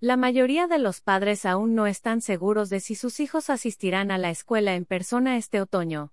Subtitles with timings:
[0.00, 4.18] La mayoría de los padres aún no están seguros de si sus hijos asistirán a
[4.18, 6.12] la escuela en persona este otoño.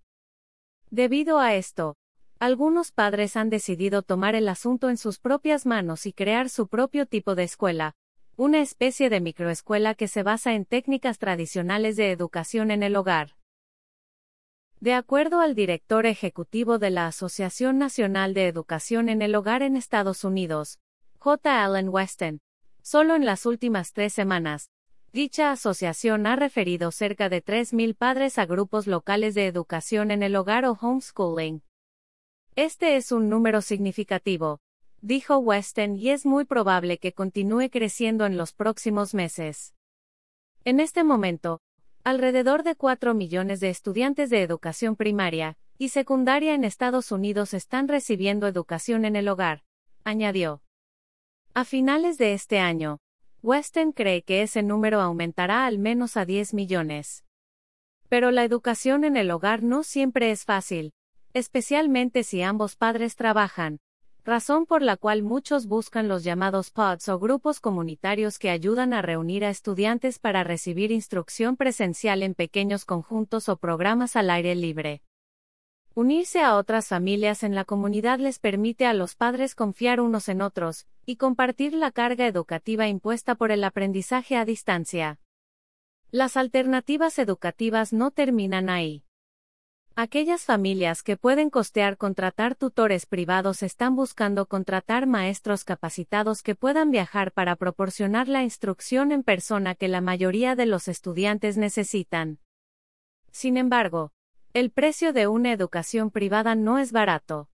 [0.89, 1.95] Debido a esto,
[2.39, 7.05] algunos padres han decidido tomar el asunto en sus propias manos y crear su propio
[7.05, 7.93] tipo de escuela,
[8.37, 13.35] una especie de microescuela que se basa en técnicas tradicionales de educación en el hogar.
[14.79, 19.77] De acuerdo al director ejecutivo de la Asociación Nacional de Educación en el Hogar en
[19.77, 20.79] Estados Unidos,
[21.19, 21.63] J.
[21.63, 22.41] Allen Weston,
[22.87, 24.69] Solo en las últimas tres semanas,
[25.11, 30.35] dicha asociación ha referido cerca de 3.000 padres a grupos locales de educación en el
[30.35, 31.63] hogar o homeschooling.
[32.55, 34.59] Este es un número significativo,
[35.01, 39.73] dijo Weston, y es muy probable que continúe creciendo en los próximos meses.
[40.63, 41.61] En este momento,
[42.03, 47.87] alrededor de 4 millones de estudiantes de educación primaria y secundaria en Estados Unidos están
[47.87, 49.63] recibiendo educación en el hogar,
[50.03, 50.61] añadió.
[51.57, 52.99] A finales de este año,
[53.41, 57.23] Weston cree que ese número aumentará al menos a 10 millones.
[58.09, 60.91] Pero la educación en el hogar no siempre es fácil,
[61.31, 63.79] especialmente si ambos padres trabajan,
[64.25, 69.01] razón por la cual muchos buscan los llamados pods o grupos comunitarios que ayudan a
[69.01, 75.03] reunir a estudiantes para recibir instrucción presencial en pequeños conjuntos o programas al aire libre.
[75.97, 80.41] Unirse a otras familias en la comunidad les permite a los padres confiar unos en
[80.41, 85.21] otros, y compartir la carga educativa impuesta por el aprendizaje a distancia.
[86.11, 89.05] Las alternativas educativas no terminan ahí.
[89.95, 96.91] Aquellas familias que pueden costear contratar tutores privados están buscando contratar maestros capacitados que puedan
[96.91, 102.39] viajar para proporcionar la instrucción en persona que la mayoría de los estudiantes necesitan.
[103.31, 104.11] Sin embargo,
[104.55, 107.49] el precio de una educación privada no es barato.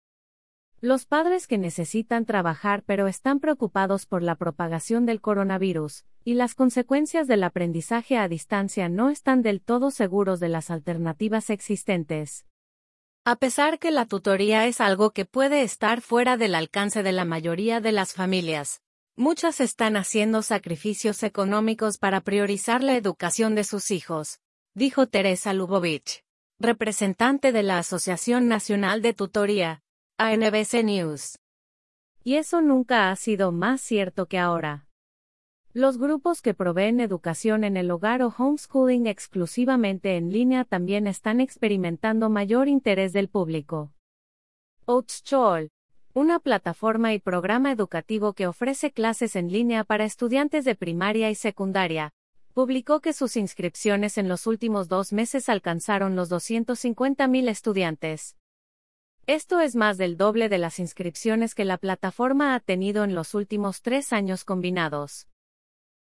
[0.81, 6.55] Los padres que necesitan trabajar pero están preocupados por la propagación del coronavirus y las
[6.55, 12.47] consecuencias del aprendizaje a distancia no están del todo seguros de las alternativas existentes.
[13.27, 17.27] A pesar que la tutoría es algo que puede estar fuera del alcance de la
[17.27, 18.81] mayoría de las familias,
[19.17, 24.41] muchas están haciendo sacrificios económicos para priorizar la educación de sus hijos,
[24.73, 26.26] dijo Teresa Lubovich
[26.59, 29.83] representante de la Asociación Nacional de Tutoría,
[30.17, 31.39] ANBC News.
[32.25, 34.87] Y eso nunca ha sido más cierto que ahora.
[35.75, 41.43] Los grupos que proveen educación en el hogar o homeschooling exclusivamente en línea también están
[41.43, 43.93] experimentando mayor interés del público.
[44.87, 45.71] Oatschool,
[46.15, 51.35] una plataforma y programa educativo que ofrece clases en línea para estudiantes de primaria y
[51.35, 52.15] secundaria,
[52.57, 58.35] publicó que sus inscripciones en los últimos dos meses alcanzaron los 250.000 estudiantes.
[59.27, 63.35] Esto es más del doble de las inscripciones que la plataforma ha tenido en los
[63.35, 65.29] últimos tres años combinados.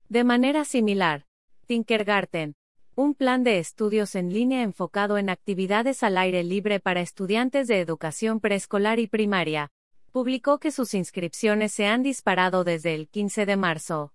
[0.08, 1.26] De manera similar,
[1.66, 2.54] Tinkergarten,
[2.94, 7.80] un plan de estudios en línea enfocado en actividades al aire libre para estudiantes de
[7.80, 9.72] educación preescolar y primaria,
[10.12, 14.15] publicó que sus inscripciones se han disparado desde el 15 de marzo.